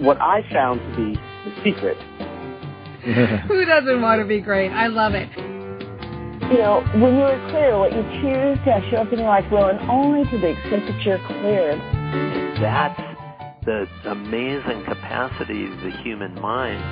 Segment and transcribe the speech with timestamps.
[0.00, 1.96] What I found to be the secret.
[3.48, 4.70] Who doesn't want to be great?
[4.70, 5.30] I love it.
[6.52, 9.68] You know, when you're clear, what you choose to show up in your life will,
[9.68, 11.76] and only to the extent that you're clear.
[12.60, 13.00] That's
[13.64, 16.82] the amazing capacity of the human mind.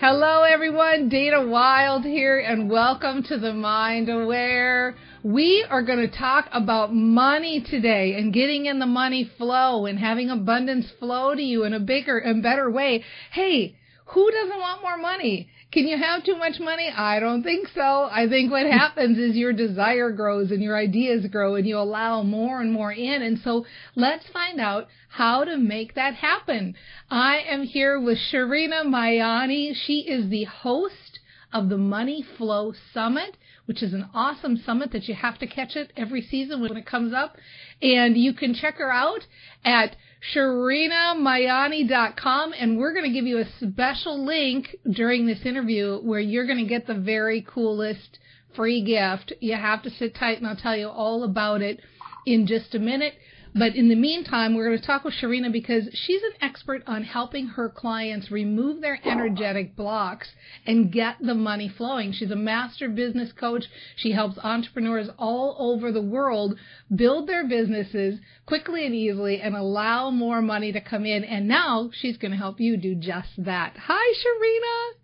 [0.00, 1.08] Hello, everyone.
[1.08, 4.96] Dana Wilde here, and welcome to the Mind Aware.
[5.24, 9.96] We are going to talk about money today and getting in the money flow and
[9.96, 13.04] having abundance flow to you in a bigger and better way.
[13.30, 15.48] Hey, who doesn't want more money?
[15.70, 16.90] Can you have too much money?
[16.90, 18.08] I don't think so.
[18.10, 22.24] I think what happens is your desire grows and your ideas grow and you allow
[22.24, 23.22] more and more in.
[23.22, 26.74] And so let's find out how to make that happen.
[27.08, 29.72] I am here with Sherina Mayani.
[29.86, 31.20] She is the host
[31.52, 33.36] of the Money Flow Summit,
[33.72, 36.84] which is an awesome summit that you have to catch it every season when it
[36.84, 37.38] comes up.
[37.80, 39.26] And you can check her out
[39.64, 39.96] at
[40.34, 46.44] SherinaMayani.com, and we're going to give you a special link during this interview where you're
[46.44, 48.18] going to get the very coolest
[48.54, 49.32] free gift.
[49.40, 51.80] You have to sit tight, and I'll tell you all about it
[52.26, 53.14] in just a minute.
[53.54, 57.02] But in the meantime, we're going to talk with Sherina because she's an expert on
[57.02, 60.28] helping her clients remove their energetic blocks
[60.66, 62.12] and get the money flowing.
[62.12, 63.64] She's a master business coach.
[63.96, 66.58] She helps entrepreneurs all over the world
[66.94, 71.22] build their businesses quickly and easily and allow more money to come in.
[71.22, 73.76] And now she's going to help you do just that.
[73.76, 74.98] Hi, Sherina.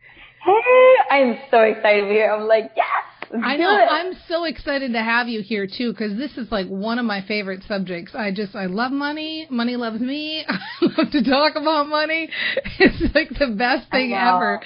[0.45, 2.33] Hey, I'm so excited to be here.
[2.33, 3.18] I'm like, yes.
[3.33, 3.71] I know.
[3.71, 7.23] I'm so excited to have you here too, because this is like one of my
[7.23, 8.13] favorite subjects.
[8.15, 9.47] I just, I love money.
[9.51, 10.45] Money loves me.
[10.49, 12.29] I love to talk about money.
[12.81, 14.61] It's like the best thing ever.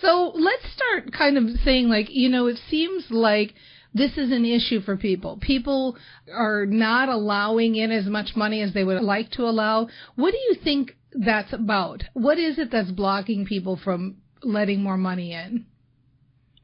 [0.00, 3.54] So let's start kind of saying like, you know, it seems like
[3.94, 5.38] this is an issue for people.
[5.40, 5.96] People
[6.32, 9.88] are not allowing in as much money as they would like to allow.
[10.16, 12.04] What do you think that's about?
[12.12, 15.66] What is it that's blocking people from letting more money in?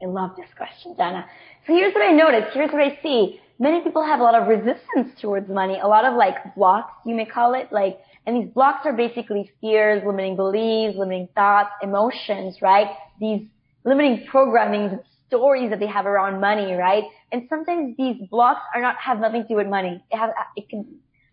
[0.02, 1.26] I love this question, Dana.
[1.66, 2.54] So here's what I noticed.
[2.54, 3.40] Here's what I see.
[3.58, 7.14] Many people have a lot of resistance towards money, a lot of like blocks, you
[7.14, 12.56] may call it, like, and these blocks are basically fears, limiting beliefs, limiting thoughts, emotions,
[12.62, 12.88] right?
[13.18, 13.42] These
[13.84, 17.04] limiting programming, stories that they have around money, right?
[17.30, 20.02] And sometimes these blocks are not, have nothing to do with money.
[20.10, 20.84] It has, it can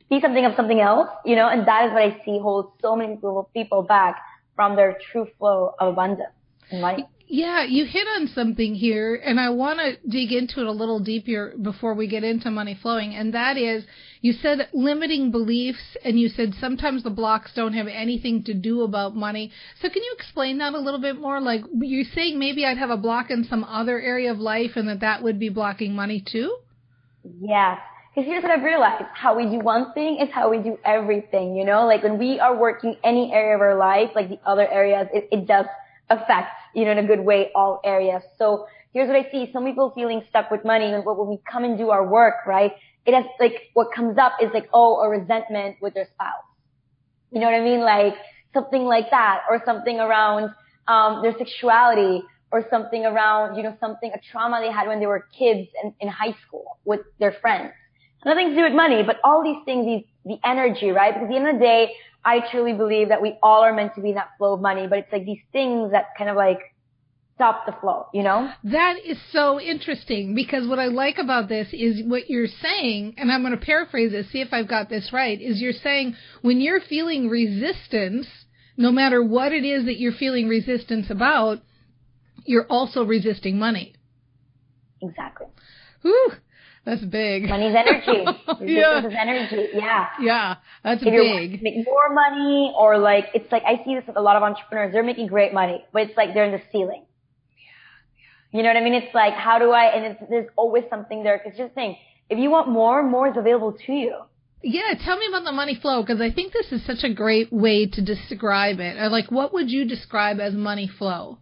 [0.10, 2.96] be something of something else, you know, and that is what I see holds so
[2.96, 4.22] many people, people back
[4.56, 6.30] from their true flow of abundance
[6.72, 7.06] and money.
[7.30, 11.02] Yeah, you hit on something here, and I want to dig into it a little
[11.02, 13.84] deeper before we get into money flowing, and that is
[14.22, 18.82] you said limiting beliefs, and you said sometimes the blocks don't have anything to do
[18.82, 19.52] about money.
[19.82, 21.42] So can you explain that a little bit more?
[21.42, 24.88] Like you're saying maybe I'd have a block in some other area of life, and
[24.88, 26.58] that that would be blocking money too?
[27.42, 27.80] Yes.
[28.16, 29.04] Because here's what I've realized.
[29.14, 31.86] How we do one thing is how we do everything, you know?
[31.86, 35.28] Like when we are working any area of our life, like the other areas, it,
[35.32, 35.66] it does
[36.10, 38.24] affect, you know, in a good way, all areas.
[38.38, 39.50] So here's what I see.
[39.52, 42.72] Some people feeling stuck with money and when we come and do our work, right?
[43.06, 46.44] It has like, what comes up is like, oh, a resentment with their spouse.
[47.32, 47.82] You know what I mean?
[47.82, 48.16] Like
[48.54, 50.52] something like that or something around,
[50.88, 55.06] um, their sexuality or something around, you know, something, a trauma they had when they
[55.06, 57.74] were kids in, in high school with their friends.
[58.26, 61.14] Nothing to do with money, but all these things, these, the energy, right?
[61.14, 61.92] Because at the end of the day,
[62.24, 64.88] I truly believe that we all are meant to be in that flow of money,
[64.88, 66.60] but it's like these things that kind of like
[67.36, 68.52] stop the flow, you know?
[68.64, 73.32] That is so interesting because what I like about this is what you're saying, and
[73.32, 76.60] I'm going to paraphrase this, see if I've got this right, is you're saying when
[76.60, 78.28] you're feeling resistance,
[78.76, 81.60] no matter what it is that you're feeling resistance about,
[82.46, 83.94] you're also resisting money.
[85.02, 85.48] Exactly.
[86.02, 86.32] Whew.
[86.88, 87.50] That's big.
[87.50, 88.24] Money's energy.
[88.62, 89.06] yeah.
[89.06, 89.68] is energy.
[89.74, 90.08] Yeah.
[90.22, 90.56] Yeah.
[90.86, 91.62] That's if big.
[91.62, 94.94] Make more money or like, it's like, I see this with a lot of entrepreneurs.
[94.94, 97.04] They're making great money, but it's like they're in the ceiling.
[97.58, 98.58] Yeah.
[98.58, 98.94] You know what I mean?
[98.94, 101.38] It's like, how do I, and it's, there's always something there.
[101.40, 101.98] Cause just think,
[102.30, 104.16] if you want more, more is available to you.
[104.64, 107.52] Yeah, tell me about the money flow because I think this is such a great
[107.52, 108.96] way to describe it.
[108.96, 111.40] Or Like, what would you describe as money flow?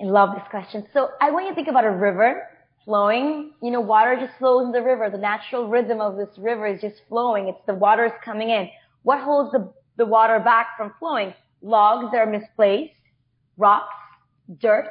[0.00, 0.86] I love this question.
[0.92, 2.46] So I want you to think about a river
[2.84, 3.52] flowing.
[3.62, 5.10] You know, water just flows in the river.
[5.10, 7.48] The natural rhythm of this river is just flowing.
[7.48, 8.68] It's the water is coming in.
[9.02, 11.34] What holds the, the water back from flowing?
[11.62, 12.92] Logs that are misplaced,
[13.56, 13.94] rocks,
[14.58, 14.88] dirt,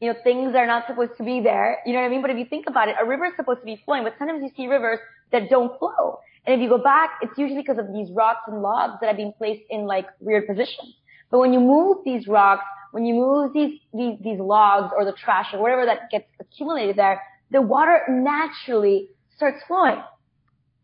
[0.00, 1.78] you know, things are not supposed to be there.
[1.86, 2.20] You know what I mean?
[2.20, 4.42] But if you think about it, a river is supposed to be flowing, but sometimes
[4.42, 4.98] you see rivers
[5.32, 6.18] that don't flow.
[6.46, 9.16] And if you go back, it's usually because of these rocks and logs that have
[9.16, 10.94] been placed in like weird positions.
[11.30, 15.12] But when you move these rocks, when you move these, these, these logs or the
[15.12, 17.22] trash or whatever that gets accumulated there,
[17.54, 20.02] the water naturally starts flowing.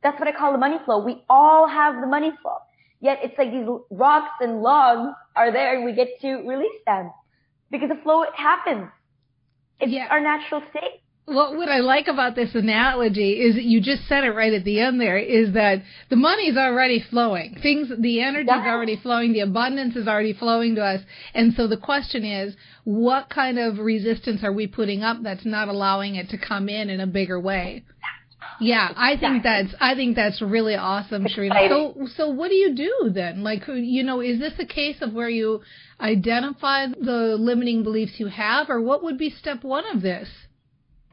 [0.04, 1.04] That's what I call the money flow.
[1.04, 2.58] We all have the money flow.
[3.00, 7.10] Yet it's like these rocks and logs are there and we get to release them
[7.72, 8.88] because the flow happens.
[9.80, 10.06] It's Yeah.
[10.10, 11.02] our natural state.
[11.30, 14.64] Well, what I like about this analogy is that you just said it right at
[14.64, 17.56] the end there is that the money's already flowing.
[17.62, 18.72] Things, the energy's Yeah.
[18.72, 21.02] already flowing, the abundance is already flowing to us.
[21.32, 25.68] And so the question is, what kind of resistance are we putting up that's not
[25.68, 27.84] allowing it to come in in a bigger way?
[28.58, 31.68] Yeah, I think that's I think that's really awesome, Sherina.
[31.68, 33.44] So so what do you do then?
[33.44, 35.60] Like you know, is this a case of where you
[36.00, 40.28] identify the limiting beliefs you have or what would be step 1 of this?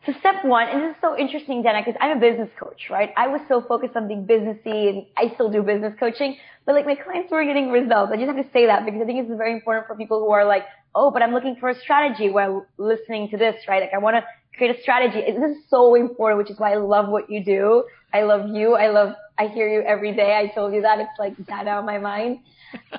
[0.07, 3.09] So step one, and this is so interesting, Dana, because I'm a business coach, right?
[3.17, 6.85] I was so focused on being businessy and I still do business coaching, but like
[6.85, 8.13] my clients were getting results.
[8.13, 10.31] I just have to say that because I think it's very important for people who
[10.31, 10.63] are like,
[10.95, 13.81] oh, but I'm looking for a strategy while listening to this, right?
[13.81, 14.23] Like I want to
[14.57, 15.19] create a strategy.
[15.29, 17.83] This is so important, which is why I love what you do.
[18.13, 18.75] I love you.
[18.75, 20.37] I love, I hear you every day.
[20.37, 20.99] I told you that.
[21.01, 22.39] It's like data on my mind.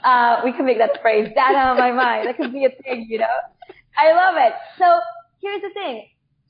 [0.05, 2.29] Uh, we can make that phrase, data on my mind.
[2.29, 3.39] That could be a thing, you know?
[3.97, 4.53] I love it.
[4.79, 5.01] So
[5.41, 6.09] here's the thing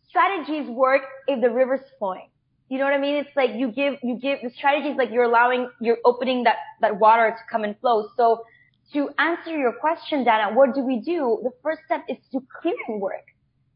[0.08, 2.30] strategies work if the river's flowing.
[2.68, 3.16] You know what I mean?
[3.16, 6.98] It's like you give, you give, the strategies like you're allowing, you're opening that, that
[6.98, 8.08] water to come and flow.
[8.16, 8.44] So
[8.92, 11.40] to answer your question, Dana, what do we do?
[11.42, 13.24] The first step is to clearing work.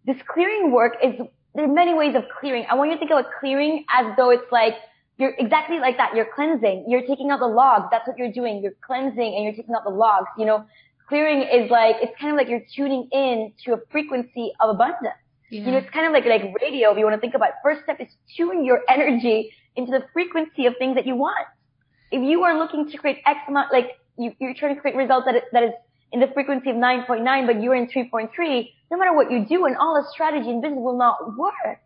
[0.05, 1.15] This clearing work is,
[1.55, 2.67] there are many ways of clearing.
[2.71, 4.75] I want you to think of clearing as though it's like,
[5.19, 6.17] you're exactly like that.
[6.17, 6.87] You're cleansing.
[6.89, 7.87] You're taking out the logs.
[7.91, 8.61] That's what you're doing.
[8.63, 10.29] You're cleansing and you're taking out the logs.
[10.39, 10.65] You know,
[11.09, 15.22] clearing is like, it's kind of like you're tuning in to a frequency of abundance.
[15.53, 17.55] You know, it's kind of like, like radio if you want to think about it.
[17.63, 21.47] First step is tune your energy into the frequency of things that you want.
[22.11, 25.27] If you are looking to create X amount, like you, you're trying to create results
[25.27, 25.73] that, that is
[26.11, 29.77] in the frequency of 9.9, but you're in 3.3, no matter what you do and
[29.77, 31.81] all the strategy in business will not work.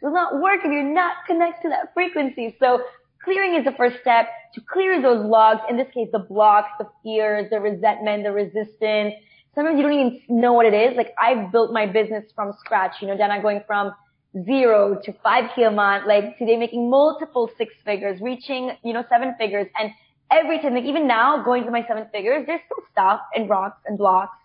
[0.00, 2.56] Will not work if you're not connected to that frequency.
[2.58, 2.82] So
[3.22, 5.60] clearing is the first step to clear those logs.
[5.68, 9.14] In this case, the blocks, the fears, the resentment, the resistance,
[9.54, 10.96] sometimes you don't even know what it is.
[10.96, 13.92] Like I've built my business from scratch, you know, I'm going from
[14.44, 19.04] zero to five K a month, like today making multiple six figures, reaching, you know,
[19.08, 19.66] seven figures.
[19.78, 19.90] And
[20.30, 23.80] every time, like even now going to my seven figures, there's still stuff and rocks
[23.86, 24.36] and blocks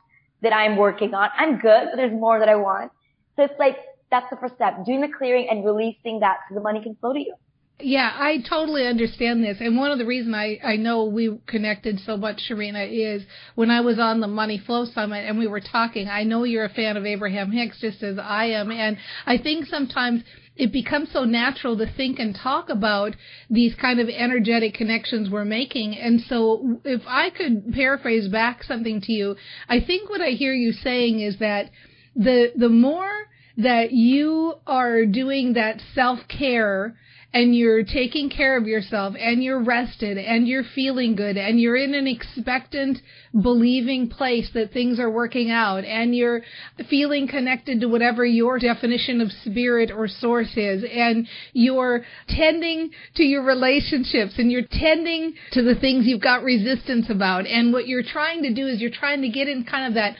[0.41, 1.29] that I'm working on.
[1.37, 2.91] I'm good, but there's more that I want.
[3.35, 3.77] So it's like,
[4.11, 7.13] that's the first step, doing the clearing and releasing that so the money can flow
[7.13, 7.35] to you.
[7.81, 9.57] Yeah, I totally understand this.
[9.59, 13.23] And one of the reasons I, I know we connected so much, Sherina, is
[13.55, 16.63] when I was on the Money Flow Summit and we were talking, I know you're
[16.63, 18.71] a fan of Abraham Hicks just as I am.
[18.71, 20.23] And I think sometimes
[20.55, 23.13] it becomes so natural to think and talk about
[23.49, 25.97] these kind of energetic connections we're making.
[25.97, 29.35] And so if I could paraphrase back something to you,
[29.67, 31.71] I think what I hear you saying is that
[32.15, 33.11] the, the more
[33.57, 36.95] that you are doing that self-care
[37.35, 41.75] and you're taking care of yourself and you're rested and you're feeling good and you're
[41.75, 42.97] in an expectant,
[43.33, 46.41] believing place that things are working out and you're
[46.89, 53.23] feeling connected to whatever your definition of spirit or source is and you're tending to
[53.23, 57.45] your relationships and you're tending to the things you've got resistance about.
[57.45, 60.15] And what you're trying to do is you're trying to get in kind of that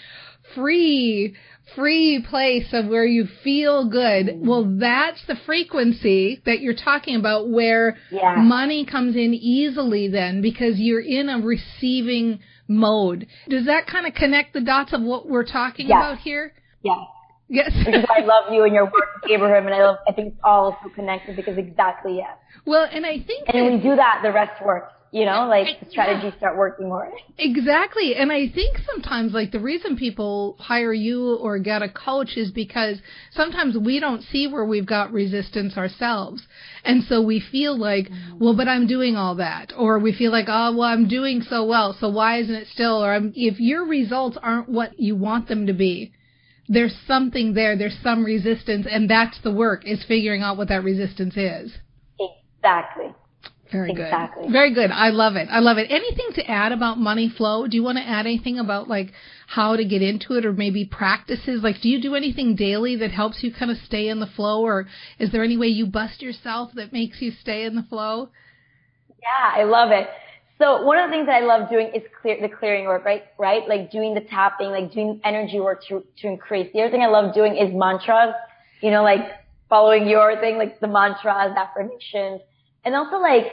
[0.53, 1.33] free
[1.75, 4.27] free place of where you feel good.
[4.27, 4.47] Mm-hmm.
[4.47, 8.35] Well, that's the frequency that you're talking about where Yeah.
[8.37, 13.27] money comes in easily then because you're in a receiving mode.
[13.49, 15.97] Does that kind of connect the dots of what we're talking Yes.
[15.97, 16.53] about here?
[16.83, 17.03] Yeah.
[17.47, 17.71] Yes.
[17.85, 20.77] because I love you and your work Abraham and I love, I think it's all
[20.83, 22.37] so connected because exactly, yes.
[22.65, 24.91] well, and I think And when that- we do that, the rest works.
[25.15, 27.09] You know, like strategies start working more.
[27.37, 28.15] Exactly.
[28.15, 32.51] And I think sometimes like the reason people hire you or get a coach is
[32.51, 32.97] because
[33.31, 36.45] sometimes we don't see where we've got resistance ourselves.
[36.83, 38.43] And so we feel like, mm-hmm.
[38.43, 39.71] well, but I'm doing all that.
[39.77, 41.95] Or we feel like, oh, well, I'm doing so well.
[41.97, 43.01] So why isn't it still?
[43.01, 46.11] Or I'm, if your results aren't what you want them to be,
[46.67, 47.77] there's something there.
[47.77, 48.85] There's some resistance.
[48.91, 51.71] And that's the work is figuring out what that resistance is.
[52.19, 53.13] Exactly.
[53.75, 54.43] Very exactly.
[54.43, 54.51] good.
[54.51, 54.91] Very good.
[54.91, 55.47] I love it.
[55.51, 55.87] I love it.
[55.89, 57.67] Anything to add about money flow?
[57.67, 59.11] Do you want to add anything about like
[59.47, 61.61] how to get into it or maybe practices?
[61.63, 64.61] Like do you do anything daily that helps you kind of stay in the flow
[64.61, 64.87] or
[65.19, 68.29] is there any way you bust yourself that makes you stay in the flow?
[69.21, 70.07] Yeah, I love it.
[70.57, 73.23] So one of the things that I love doing is clear the clearing work, right?
[73.37, 73.67] Right?
[73.67, 76.71] Like doing the tapping, like doing energy work to to increase.
[76.71, 78.33] The other thing I love doing is mantras.
[78.81, 79.21] You know, like
[79.67, 82.41] following your thing, like the mantras, affirmations,
[82.85, 83.47] and also like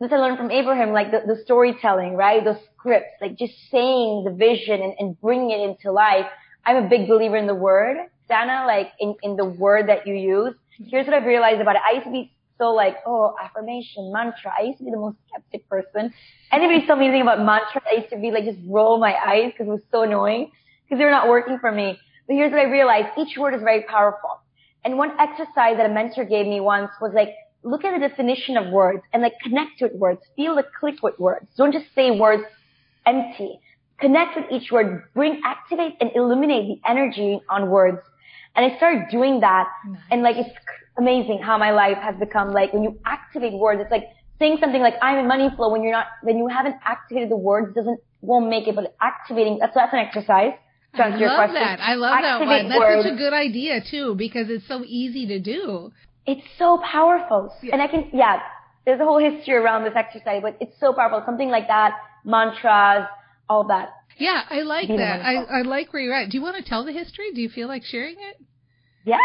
[0.00, 2.44] this I learned from Abraham, like the, the storytelling, right?
[2.44, 6.26] The scripts, like just saying the vision and, and bringing it into life.
[6.64, 7.96] I'm a big believer in the word,
[8.28, 10.54] Dana, like in, in the word that you use.
[10.90, 11.82] Here's what I've realized about it.
[11.86, 14.52] I used to be so like, oh, affirmation, mantra.
[14.58, 16.12] I used to be the most skeptic person.
[16.52, 19.52] Anybody tell me anything about mantra, I used to be like, just roll my eyes
[19.52, 20.50] because it was so annoying
[20.84, 21.98] because they were not working for me.
[22.26, 23.08] But here's what I realized.
[23.18, 24.40] Each word is very powerful.
[24.84, 27.30] And one exercise that a mentor gave me once was like,
[27.66, 30.20] look at the definition of words and like connect with words.
[30.36, 31.46] Feel the click with words.
[31.56, 32.44] Don't just say words
[33.04, 33.58] empty.
[33.98, 35.02] Connect with each word.
[35.14, 37.98] Bring, activate and illuminate the energy on words.
[38.54, 40.00] And I started doing that nice.
[40.10, 40.50] and like it's
[40.96, 44.04] amazing how my life has become like when you activate words, it's like
[44.38, 47.36] saying something like I'm in money flow when you're not, when you haven't activated the
[47.36, 50.52] words doesn't, won't make it, but activating, that's, that's an exercise.
[50.96, 51.56] To answer your question.
[51.56, 51.80] I love that.
[51.80, 52.68] I love Activate that one.
[52.68, 53.02] That's words.
[53.04, 55.92] such a good idea too because it's so easy to do.
[56.26, 57.54] It's so powerful.
[57.62, 57.74] Yeah.
[57.74, 58.40] And I can, yeah,
[58.84, 61.22] there's a whole history around this exercise, but it's so powerful.
[61.26, 61.92] Something like that,
[62.24, 63.06] mantras,
[63.48, 63.90] all that.
[64.18, 65.20] Yeah, I like that.
[65.20, 66.30] I, I like where you're at.
[66.30, 67.32] Do you want to tell the history?
[67.34, 68.40] Do you feel like sharing it?
[69.04, 69.18] Yeah.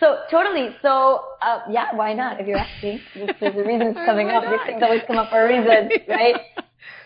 [0.00, 0.76] So totally.
[0.82, 2.40] So uh, yeah, why not?
[2.40, 4.44] If you're asking, there's a reason it's coming up.
[4.44, 6.34] These things always come up for a reason, right?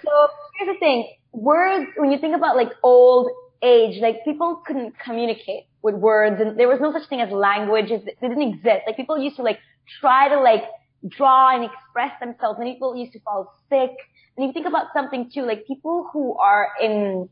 [0.05, 0.11] so
[0.59, 1.87] here's the thing: words.
[1.97, 3.31] When you think about like old
[3.63, 8.03] age, like people couldn't communicate with words, and there was no such thing as languages.
[8.05, 8.83] They didn't exist.
[8.87, 9.59] Like people used to like
[10.01, 10.65] try to like
[11.07, 13.91] draw and express themselves, and people used to fall sick.
[14.37, 17.29] And you think about something too, like people who are in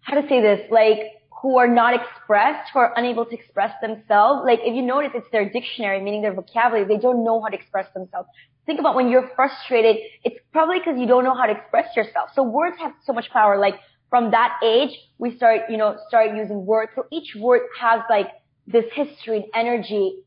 [0.00, 1.00] how to say this, like
[1.42, 4.42] who are not expressed, who are unable to express themselves.
[4.46, 6.86] Like if you notice, it's their dictionary, meaning their vocabulary.
[6.86, 8.28] They don't know how to express themselves.
[8.66, 9.96] Think about when you're frustrated.
[10.24, 12.30] It's probably because you don't know how to express yourself.
[12.34, 13.58] So words have so much power.
[13.58, 13.74] Like
[14.10, 16.92] from that age, we start, you know, start using words.
[16.94, 18.28] So each word has like
[18.66, 20.22] this history and energy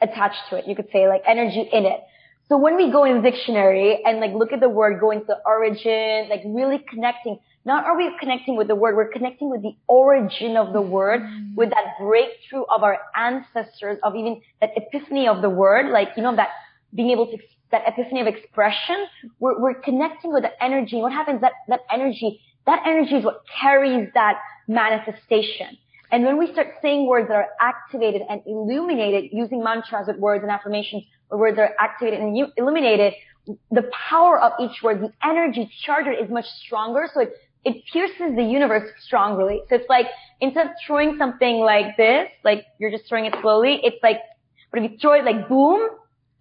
[0.00, 0.66] attached to it.
[0.66, 2.00] You could say like energy in it.
[2.48, 5.24] So when we go in the dictionary and like look at the word, go into
[5.26, 9.62] the origin, like really connecting, not are we connecting with the word, we're connecting with
[9.62, 11.54] the origin of the word, mm.
[11.54, 16.22] with that breakthrough of our ancestors, of even that epiphany of the word, like, you
[16.22, 16.48] know, that
[16.94, 17.38] being able to,
[17.74, 19.06] that epiphany of expression,
[19.40, 20.96] we're, we're connecting with the energy.
[20.96, 24.38] What happens that, that energy, that energy is what carries that
[24.68, 25.76] manifestation.
[26.12, 30.42] And when we start saying words that are activated and illuminated using mantras with words
[30.42, 33.14] and affirmations where words are activated and illuminated,
[33.70, 37.08] the power of each word, the energy charger is much stronger.
[37.12, 37.32] So it
[37.64, 39.62] it pierces the universe strongly.
[39.68, 40.06] So it's like
[40.40, 44.18] instead of throwing something like this, like you're just throwing it slowly, it's like,
[44.70, 45.88] but if you throw it like boom,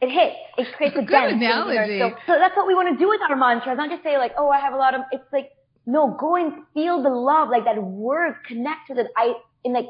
[0.03, 0.35] it hits.
[0.57, 1.33] It creates a Good dent.
[1.41, 1.99] analogy.
[1.99, 3.77] So, so that's what we want to do with our mantras.
[3.77, 5.01] Not just say like, oh, I have a lot of.
[5.11, 5.49] It's like,
[5.85, 9.07] no, go and feel the love, like that word, connect with it.
[9.17, 9.33] I
[9.65, 9.87] and like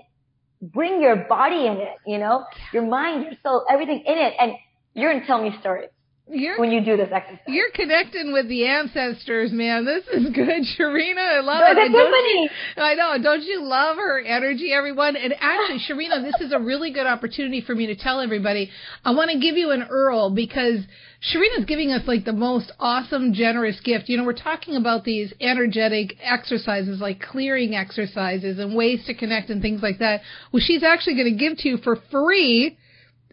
[0.61, 1.95] bring your body in it.
[2.05, 4.53] You know, your mind, your soul, everything in it, and
[4.93, 5.89] you're gonna tell me stories.
[6.25, 7.39] You're, when you do this exercise.
[7.47, 9.83] You're connecting with the ancestors, man.
[9.83, 11.17] This is good, Sherina.
[11.17, 11.77] I love it.
[11.77, 13.21] And you, I know.
[13.21, 15.17] Don't you love her energy, everyone?
[15.17, 18.71] And actually, Sherina, this is a really good opportunity for me to tell everybody.
[19.03, 20.79] I want to give you an URL because
[21.21, 24.07] Sherina's giving us like the most awesome, generous gift.
[24.07, 29.49] You know, we're talking about these energetic exercises like clearing exercises and ways to connect
[29.49, 30.21] and things like that.
[30.53, 32.77] Well, she's actually going to give to you for free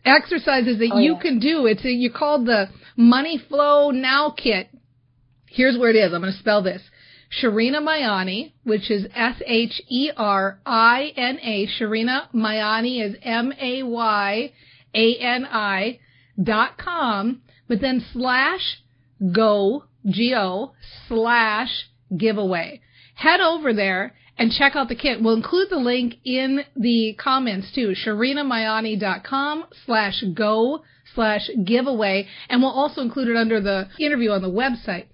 [0.05, 1.21] exercises that oh, you yeah.
[1.21, 1.67] can do.
[1.67, 4.69] It's a, you called the Money Flow Now Kit.
[5.47, 6.13] Here's where it is.
[6.13, 6.83] I'm going to spell this.
[7.43, 10.17] Sherina Mayani, which is S-H-E-R-I-N-A.
[11.79, 14.51] Sherina Mayani is M-A-Y-A-N-I
[16.43, 18.83] dot com, but then slash
[19.33, 20.73] go, G-O,
[21.07, 22.81] slash giveaway.
[23.15, 25.23] Head over there and check out the kit.
[25.23, 30.83] We'll include the link in the comments too, sherinamayani.com slash go
[31.15, 35.07] slash giveaway, and we'll also include it under the interview on the website.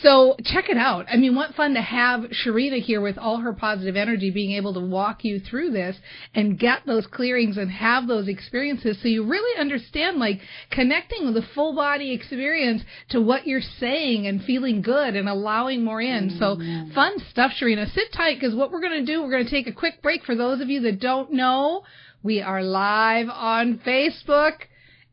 [0.00, 1.06] So check it out.
[1.10, 4.72] I mean, what fun to have Sherina here with all her positive energy being able
[4.74, 5.96] to walk you through this
[6.34, 11.34] and get those clearings and have those experiences so you really understand like connecting with
[11.34, 16.30] the full body experience to what you're saying and feeling good and allowing more in.
[16.30, 16.38] Mm-hmm.
[16.38, 17.92] So fun stuff, Sherina.
[17.92, 20.24] Sit tight because what we're going to do, we're going to take a quick break
[20.24, 21.82] for those of you that don't know.
[22.22, 24.54] We are live on Facebook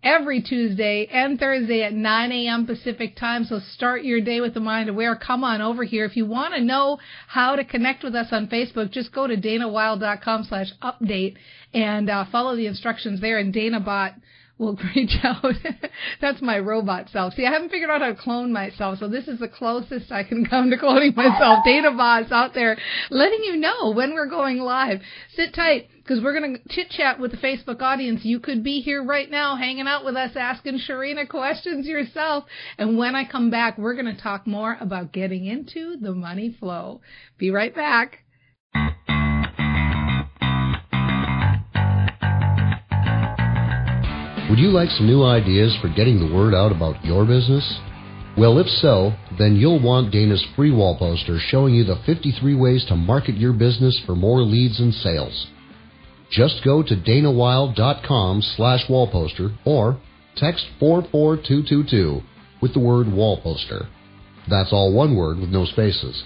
[0.04, 2.66] every Tuesday and Thursday at 9 a.m.
[2.66, 3.44] Pacific time.
[3.46, 5.16] So start your day with the mind aware.
[5.16, 6.06] Come on over here.
[6.06, 9.38] If you want to know how to connect with us on Facebook, just go to
[9.38, 11.36] danawilde.com slash update
[11.74, 13.38] and uh, follow the instructions there.
[13.38, 14.16] And DanaBot
[14.62, 15.44] will reach out.
[16.22, 17.34] That's my robot self.
[17.34, 20.24] See, I haven't figured out how to clone myself, so this is the closest I
[20.24, 21.60] can come to cloning myself.
[21.68, 22.78] DanaBot's out there
[23.10, 25.02] letting you know when we're going live.
[25.36, 28.22] Sit tight because we're going to chit chat with the Facebook audience.
[28.24, 32.46] You could be here right now hanging out with us asking Sherina questions yourself.
[32.78, 36.56] And when I come back, we're going to talk more about getting into the money
[36.60, 37.02] flow.
[37.38, 38.20] Be right back.
[44.52, 47.64] Would you like some new ideas for getting the word out about your business?
[48.38, 52.84] Well, if so, then you'll want Dana's free wall poster showing you the 53 ways
[52.90, 55.48] to market your business for more leads and sales.
[56.30, 60.02] Just go to danawilde.com slash wallposter or
[60.36, 62.20] text 44222
[62.62, 63.88] with the word wallposter.
[64.50, 66.26] That's all one word with no spaces.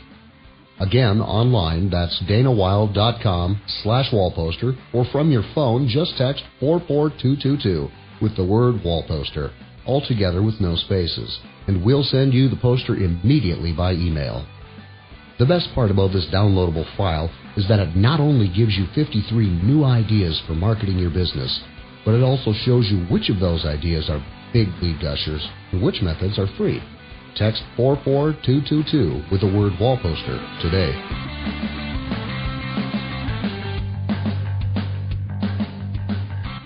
[0.79, 7.91] Again, online, that's danawilde.com slash wallposter or from your phone, just text 44222
[8.21, 9.51] with the word wallposter,
[9.85, 14.45] all together with no spaces, and we'll send you the poster immediately by email.
[15.37, 19.49] The best part about this downloadable file is that it not only gives you 53
[19.63, 21.61] new ideas for marketing your business,
[22.05, 26.01] but it also shows you which of those ideas are big lead gushers and which
[26.01, 26.81] methods are free.
[27.35, 31.94] Text 44222 with the word wall poster today.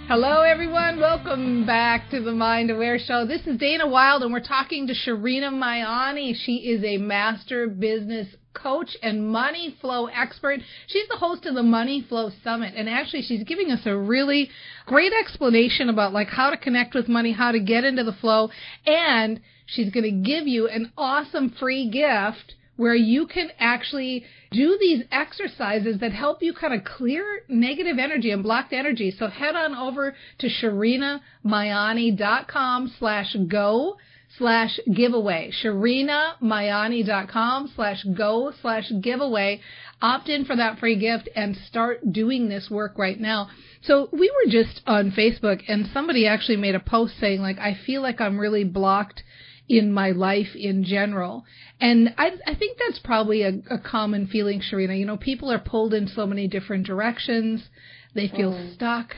[0.10, 1.00] Hello, everyone.
[1.00, 3.28] Welcome back to the Mind Aware Show.
[3.28, 6.34] This is Dana Wilde, and we're talking to Sherina Mayani.
[6.36, 10.62] She is a master business coach and money flow expert.
[10.88, 14.50] She's the host of the Money Flow Summit, and actually, she's giving us a really
[14.88, 18.50] great explanation about like how to connect with money, how to get into the flow,
[18.88, 24.78] and she's going to give you an awesome free gift where you can actually do
[24.80, 29.14] these exercises that help you kind of clear negative energy and blocked energy.
[29.18, 33.98] So head on over to SherinaMayani.com slash go
[34.38, 35.52] slash giveaway.
[35.64, 39.62] SherinaMayani.com slash go slash giveaway.
[40.02, 43.50] Opt in for that free gift and start doing this work right now.
[43.84, 47.78] So we were just on Facebook and somebody actually made a post saying like, I
[47.86, 49.22] feel like I'm really blocked
[49.70, 51.46] in my life in general.
[51.80, 54.98] And I, I think that's probably a, a common feeling, Sherina.
[54.98, 57.70] You know, people are pulled in so many different directions.
[58.16, 58.74] They feel mm.
[58.74, 59.14] stuck.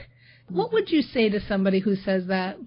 [0.50, 2.58] What would you say to somebody who says that?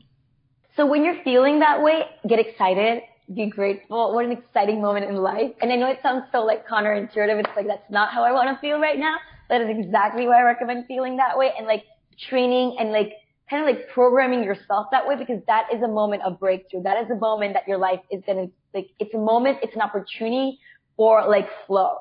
[0.76, 4.14] So when you're feeling that way, get excited, be grateful.
[4.14, 5.52] What an exciting moment in life.
[5.60, 7.38] And I know it sounds so like counterintuitive.
[7.38, 9.16] It's like, that's not how I want to feel right now.
[9.50, 11.84] That is exactly why I recommend feeling that way and like
[12.30, 13.12] training and like
[13.50, 16.82] kind of like programming yourself that way because that is a moment of breakthrough.
[16.82, 19.74] That is a moment that your life is going to like, it's a moment, it's
[19.74, 20.58] an opportunity
[20.96, 21.96] for like flow.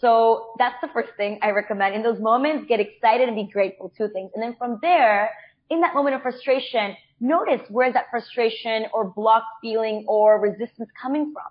[0.00, 1.94] So that's the first thing I recommend.
[1.94, 3.92] In those moments, get excited and be grateful.
[3.96, 4.30] Two things.
[4.34, 5.30] And then from there,
[5.70, 10.88] in that moment of frustration, notice where is that frustration or block feeling or resistance
[11.00, 11.44] coming from.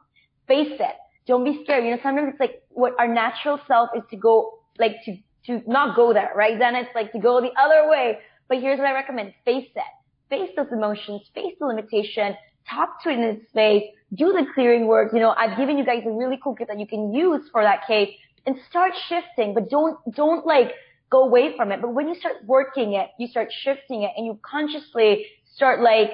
[0.48, 0.96] Face it.
[1.28, 1.86] Don't be scared.
[1.86, 5.62] You know, sometimes it's like what our natural self is to go, like to, to
[5.70, 6.60] not go there, right?
[6.60, 9.34] Then it's like to go the other way but here's what I recommend.
[9.44, 9.84] Face it.
[10.30, 11.22] Face those emotions.
[11.34, 12.36] Face the limitation.
[12.70, 13.84] Talk to it in its face.
[14.14, 15.14] Do the clearing work.
[15.14, 17.62] You know, I've given you guys a really cool kit that you can use for
[17.62, 18.10] that case
[18.46, 20.72] and start shifting, but don't, don't like
[21.10, 21.82] go away from it.
[21.82, 26.12] But when you start working it, you start shifting it and you consciously start like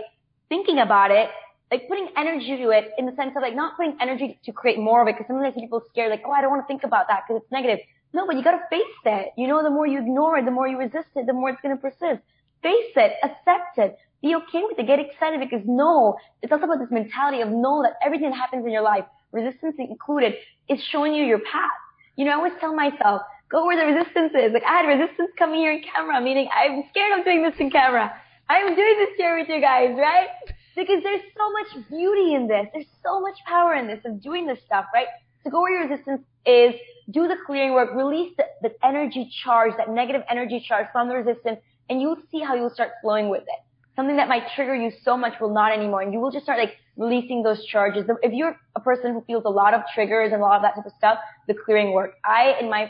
[0.50, 1.30] thinking about it,
[1.72, 4.78] like putting energy to it in the sense of like not putting energy to create
[4.78, 7.08] more of it because sometimes people scared like, oh, I don't want to think about
[7.08, 7.80] that because it's negative.
[8.13, 9.28] No, but you gotta face that.
[9.38, 11.62] You know, the more you ignore it, the more you resist it, the more it's
[11.62, 12.21] gonna persist.
[12.62, 16.80] Face it, accept it, be okay with it, get excited because no, it's also about
[16.80, 20.34] this mentality of know that everything that happens in your life, resistance included,
[20.69, 21.82] is showing you your path.
[22.17, 24.54] You know, I always tell myself, go where the resistance is.
[24.54, 27.71] Like I had resistance coming here in camera, meaning I'm scared of doing this in
[27.71, 28.13] camera.
[28.47, 30.28] I'm doing this here with you guys, right?
[30.76, 32.67] Because there's so much beauty in this.
[32.74, 35.08] There's so much power in this of doing this stuff, right?
[35.45, 36.76] To go where your resistance is
[37.10, 41.16] do the clearing work, release the, the energy charge, that negative energy charge from the
[41.16, 41.60] resistance,
[41.90, 43.60] and you'll see how you'll start flowing with it.
[43.96, 46.60] Something that might trigger you so much will not anymore, and you will just start
[46.60, 48.06] like releasing those charges.
[48.22, 50.76] If you're a person who feels a lot of triggers and a lot of that
[50.76, 52.14] type of stuff, the clearing work.
[52.24, 52.84] I, in my,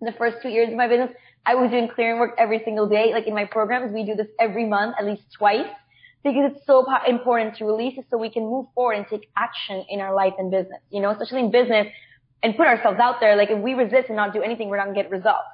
[0.00, 1.10] in the first two years of my business,
[1.44, 3.12] I was doing clearing work every single day.
[3.12, 5.66] Like in my programs, we do this every month, at least twice,
[6.22, 9.84] because it's so important to release it so we can move forward and take action
[9.88, 10.80] in our life and business.
[10.90, 11.88] You know, especially in business,
[12.42, 13.36] and put ourselves out there.
[13.36, 15.48] Like if we resist and not do anything, we're not gonna get results.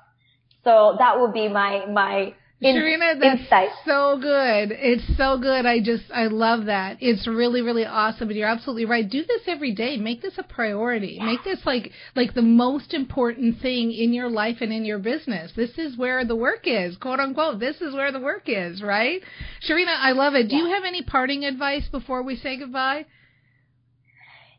[0.64, 3.68] So that would be my my in, Sherina, that's insight.
[3.84, 4.72] so good.
[4.72, 5.64] It's so good.
[5.64, 6.96] I just, I love that.
[7.00, 8.28] It's really, really awesome.
[8.28, 9.08] And you're absolutely right.
[9.08, 9.96] Do this every day.
[9.96, 11.20] Make this a priority.
[11.22, 15.52] Make this like, like the most important thing in your life and in your business.
[15.54, 17.60] This is where the work is, quote unquote.
[17.60, 19.22] This is where the work is, right?
[19.68, 20.48] Sherina, I love it.
[20.48, 23.06] Do you have any parting advice before we say goodbye?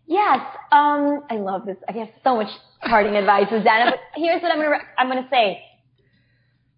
[0.10, 0.40] Yes,
[0.72, 1.78] um, I love this.
[1.88, 2.50] I have so much
[2.82, 3.92] parting advice, Susanna.
[3.92, 5.62] But here's what I'm gonna I'm gonna say.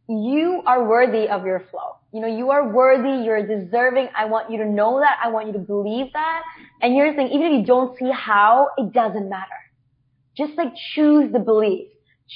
[0.09, 1.95] You are worthy of your flow.
[2.11, 3.23] You know, you are worthy.
[3.23, 4.09] You're deserving.
[4.17, 5.17] I want you to know that.
[5.23, 6.41] I want you to believe that.
[6.81, 9.61] And here's the thing: even if you don't see how, it doesn't matter.
[10.37, 11.87] Just like choose the belief.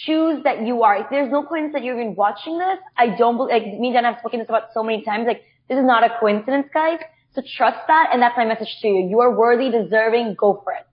[0.05, 0.95] Choose that you are.
[0.95, 3.51] If there's no coincidence that you're even watching this, I don't believe.
[3.51, 5.25] Like me and have spoken this about so many times.
[5.27, 6.99] Like this is not a coincidence, guys.
[7.35, 9.07] So trust that, and that's my message to you.
[9.09, 10.35] You are worthy, deserving.
[10.39, 10.87] Go for it.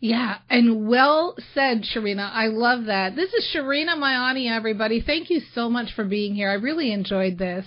[0.00, 2.30] Yeah, and well said, Sherina.
[2.32, 3.16] I love that.
[3.16, 5.00] This is Sherina Mayani, everybody.
[5.00, 6.50] Thank you so much for being here.
[6.50, 7.66] I really enjoyed this.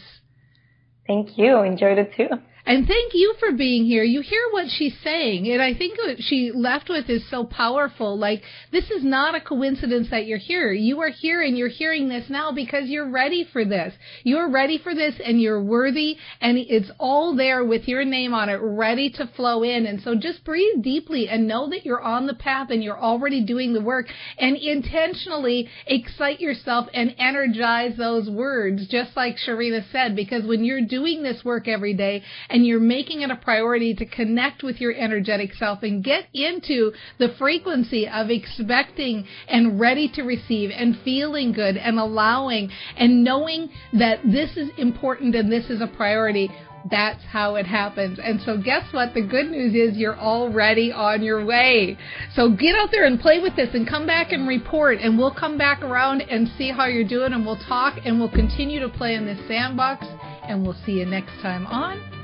[1.07, 1.59] Thank you.
[1.63, 2.29] Enjoyed it too.
[2.65, 4.03] And thank you for being here.
[4.03, 8.17] You hear what she's saying, and I think what she left with is so powerful.
[8.17, 10.71] Like, this is not a coincidence that you're here.
[10.71, 13.93] You are here and you're hearing this now because you're ready for this.
[14.23, 18.49] You're ready for this and you're worthy, and it's all there with your name on
[18.49, 19.85] it, ready to flow in.
[19.85, 23.43] And so just breathe deeply and know that you're on the path and you're already
[23.43, 30.15] doing the work, and intentionally excite yourself and energize those words, just like Sherina said,
[30.15, 34.05] because when you're doing this work every day, and you're making it a priority to
[34.05, 40.23] connect with your energetic self and get into the frequency of expecting and ready to
[40.23, 45.81] receive and feeling good and allowing and knowing that this is important and this is
[45.81, 46.49] a priority.
[46.89, 48.19] That's how it happens.
[48.23, 49.13] And so guess what?
[49.13, 51.97] The good news is you're already on your way.
[52.33, 55.33] So get out there and play with this and come back and report and we'll
[55.33, 58.89] come back around and see how you're doing and we'll talk and we'll continue to
[58.89, 60.05] play in this sandbox
[60.43, 62.18] and we'll see you next time on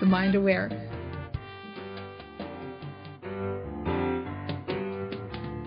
[0.00, 0.70] the mind aware.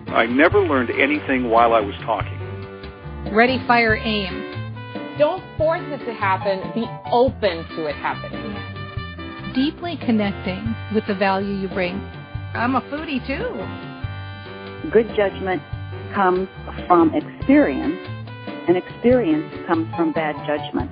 [0.08, 2.38] I never learned anything while I was talking.
[3.34, 4.52] Ready, fire, aim.
[5.18, 6.60] Don't force it to happen.
[6.74, 8.54] Be open to it happening.
[9.54, 11.94] Deeply connecting with the value you bring.
[12.54, 14.90] I'm a foodie too.
[14.90, 15.62] Good judgment
[16.14, 16.48] comes
[16.86, 17.98] from experience,
[18.68, 20.90] and experience comes from bad judgment.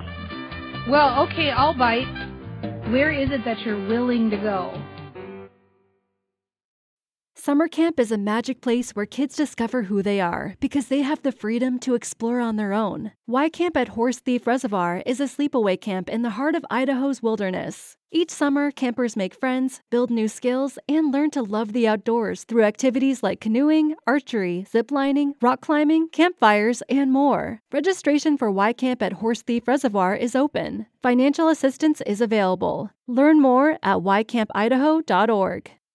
[0.89, 2.07] Well, okay, I'll bite.
[2.87, 4.77] Where is it that you're willing to go?
[7.33, 11.21] Summer camp is a magic place where kids discover who they are because they have
[11.23, 13.11] the freedom to explore on their own.
[13.25, 17.23] Y Camp at Horse Thief Reservoir is a sleepaway camp in the heart of Idaho's
[17.23, 17.97] wilderness.
[18.15, 22.61] Each summer, campers make friends, build new skills, and learn to love the outdoors through
[22.61, 27.59] activities like canoeing, archery, ziplining, rock climbing, campfires, and more.
[27.71, 30.85] Registration for Y Camp at Horse Thief Reservoir is open.
[31.01, 32.91] Financial assistance is available.
[33.07, 35.71] Learn more at ycampidaho.org.